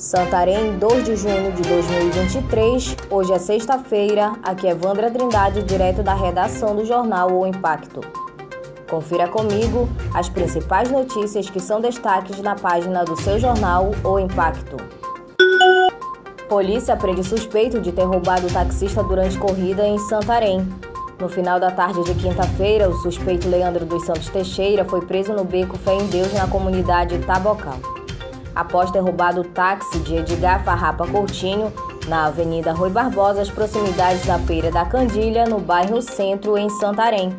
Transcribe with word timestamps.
Santarém, 0.00 0.78
2 0.78 1.04
de 1.04 1.14
junho 1.14 1.52
de 1.52 1.60
2023. 1.60 2.96
Hoje 3.10 3.34
é 3.34 3.38
sexta-feira. 3.38 4.32
Aqui 4.42 4.66
é 4.66 4.74
Vandra 4.74 5.10
Trindade, 5.10 5.62
direto 5.62 6.02
da 6.02 6.14
redação 6.14 6.74
do 6.74 6.86
jornal 6.86 7.30
O 7.30 7.46
Impacto. 7.46 8.00
Confira 8.88 9.28
comigo 9.28 9.90
as 10.14 10.26
principais 10.30 10.90
notícias 10.90 11.50
que 11.50 11.60
são 11.60 11.82
destaques 11.82 12.40
na 12.40 12.54
página 12.54 13.04
do 13.04 13.14
seu 13.20 13.38
jornal 13.38 13.90
O 14.02 14.18
Impacto. 14.18 14.78
Polícia 16.48 16.96
prende 16.96 17.22
suspeito 17.22 17.78
de 17.78 17.92
ter 17.92 18.04
roubado 18.04 18.46
o 18.46 18.50
taxista 18.50 19.02
durante 19.02 19.36
corrida 19.36 19.86
em 19.86 19.98
Santarém. 19.98 20.66
No 21.20 21.28
final 21.28 21.60
da 21.60 21.70
tarde 21.70 22.02
de 22.04 22.14
quinta-feira, 22.14 22.88
o 22.88 22.94
suspeito 22.94 23.50
Leandro 23.50 23.84
dos 23.84 24.06
Santos 24.06 24.30
Teixeira 24.30 24.82
foi 24.82 25.02
preso 25.02 25.34
no 25.34 25.44
beco 25.44 25.76
Fé 25.76 25.94
em 25.94 26.06
Deus 26.06 26.32
na 26.32 26.48
comunidade 26.48 27.18
Tabocal 27.18 27.78
após 28.54 28.90
ter 28.90 29.00
roubado 29.00 29.42
o 29.42 29.44
táxi 29.44 29.98
de 30.00 30.16
Edgar 30.16 30.64
Farrapa 30.64 31.06
Coutinho 31.06 31.72
na 32.08 32.26
Avenida 32.26 32.72
Rui 32.72 32.90
Barbosa, 32.90 33.42
às 33.42 33.50
proximidades 33.50 34.26
da 34.26 34.38
Feira 34.38 34.70
da 34.70 34.84
Candilha, 34.84 35.46
no 35.46 35.58
bairro 35.58 36.02
Centro, 36.02 36.56
em 36.58 36.68
Santarém. 36.68 37.36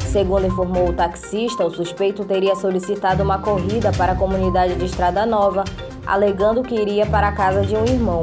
Segundo 0.00 0.46
informou 0.46 0.90
o 0.90 0.92
taxista, 0.92 1.66
o 1.66 1.70
suspeito 1.70 2.24
teria 2.24 2.54
solicitado 2.54 3.22
uma 3.22 3.38
corrida 3.38 3.90
para 3.92 4.12
a 4.12 4.16
comunidade 4.16 4.74
de 4.76 4.84
Estrada 4.84 5.26
Nova, 5.26 5.64
alegando 6.06 6.62
que 6.62 6.74
iria 6.74 7.04
para 7.04 7.28
a 7.28 7.32
casa 7.32 7.62
de 7.62 7.74
um 7.74 7.84
irmão. 7.84 8.22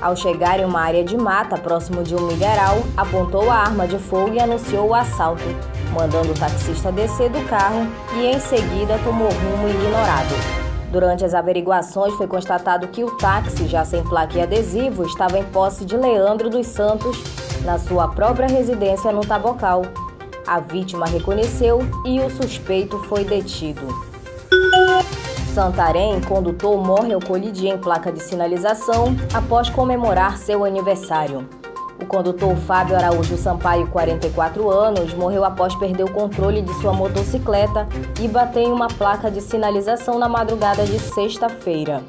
Ao 0.00 0.16
chegar 0.16 0.58
em 0.58 0.64
uma 0.64 0.80
área 0.80 1.04
de 1.04 1.16
mata 1.16 1.58
próximo 1.58 2.02
de 2.02 2.14
um 2.14 2.26
milharal, 2.26 2.82
apontou 2.96 3.50
a 3.50 3.56
arma 3.56 3.86
de 3.86 3.98
fogo 3.98 4.34
e 4.34 4.40
anunciou 4.40 4.88
o 4.88 4.94
assalto, 4.94 5.44
mandando 5.92 6.32
o 6.32 6.38
taxista 6.38 6.90
descer 6.90 7.30
do 7.30 7.46
carro 7.48 7.86
e 8.14 8.26
em 8.26 8.40
seguida 8.40 8.98
tomou 9.04 9.28
rumo 9.28 9.68
ignorado. 9.68 10.59
Durante 10.90 11.24
as 11.24 11.34
averiguações, 11.34 12.14
foi 12.14 12.26
constatado 12.26 12.88
que 12.88 13.04
o 13.04 13.16
táxi, 13.16 13.68
já 13.68 13.84
sem 13.84 14.02
placa 14.02 14.36
e 14.36 14.42
adesivo, 14.42 15.04
estava 15.04 15.38
em 15.38 15.44
posse 15.44 15.84
de 15.84 15.96
Leandro 15.96 16.50
dos 16.50 16.66
Santos 16.66 17.16
na 17.64 17.78
sua 17.78 18.08
própria 18.08 18.48
residência 18.48 19.12
no 19.12 19.20
Tabocal. 19.20 19.82
A 20.46 20.58
vítima 20.58 21.06
reconheceu 21.06 21.78
e 22.04 22.18
o 22.18 22.28
suspeito 22.28 22.98
foi 23.04 23.24
detido. 23.24 23.86
Santarém, 25.54 26.20
condutor 26.22 26.84
morre 26.84 27.12
ao 27.12 27.20
colidir 27.20 27.70
em 27.70 27.78
placa 27.78 28.10
de 28.10 28.20
sinalização 28.20 29.16
após 29.32 29.70
comemorar 29.70 30.38
seu 30.38 30.64
aniversário. 30.64 31.59
O 32.00 32.06
condutor 32.06 32.56
Fábio 32.56 32.96
Araújo 32.96 33.36
Sampaio, 33.36 33.86
44 33.88 34.70
anos, 34.70 35.12
morreu 35.12 35.44
após 35.44 35.74
perder 35.74 36.04
o 36.04 36.10
controle 36.10 36.62
de 36.62 36.72
sua 36.80 36.94
motocicleta 36.94 37.86
e 38.18 38.26
bater 38.26 38.62
em 38.62 38.72
uma 38.72 38.88
placa 38.88 39.30
de 39.30 39.40
sinalização 39.40 40.18
na 40.18 40.28
madrugada 40.28 40.84
de 40.84 40.98
sexta-feira. 40.98 42.02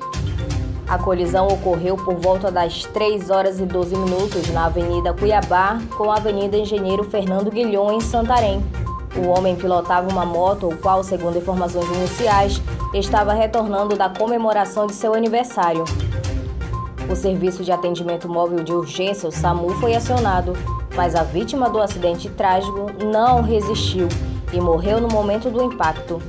A 0.88 0.97
colisão 0.97 1.47
ocorreu 1.47 1.97
por 1.97 2.16
volta 2.16 2.50
das 2.50 2.84
3 2.86 3.30
horas 3.30 3.59
e 3.59 3.66
12 3.66 3.95
minutos 3.95 4.50
na 4.52 4.66
Avenida 4.66 5.14
Cuiabá 5.14 5.78
com 5.97 6.09
a 6.09 6.16
Avenida 6.16 6.58
Engenheiro 6.58 7.03
Fernando 7.03 7.52
Guilhom, 7.52 7.92
em 7.92 8.02
Santarém. 8.02 8.64
O 9.16 9.28
homem 9.28 9.58
pilotava 9.58 10.09
uma 10.09 10.25
moto, 10.25 10.69
o 10.69 10.78
qual, 10.78 11.03
segundo 11.03 11.38
informações 11.38 11.86
iniciais, 11.97 12.62
estava 12.94 13.34
retornando 13.34 13.97
da 13.97 14.09
comemoração 14.09 14.88
de 14.88 14.94
seu 14.94 15.14
aniversário. 15.14 15.84
O 17.12 17.16
Serviço 17.16 17.62
de 17.62 17.73
Atendimento 17.73 18.30
Móvel 18.30 18.64
de 18.64 18.72
Urgência, 18.72 19.28
o 19.28 19.34
SAMU, 19.34 19.72
foi 19.81 19.94
acionado, 19.94 20.54
mas 20.95 21.14
a 21.14 21.23
vítima 21.23 21.70
do 21.70 21.81
acidente 21.81 22.30
trágico 22.30 22.88
não 23.03 23.42
resistiu 23.42 24.08
e 24.53 24.62
morreu 24.62 25.02
no 25.02 25.09
momento 25.09 25.50
do 25.50 25.62
impacto. 25.62 26.22